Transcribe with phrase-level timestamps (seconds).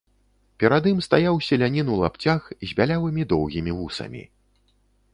[0.63, 4.29] Перад ім стаяў селянін у лапцях, з бялявымі доўгімі вусамі.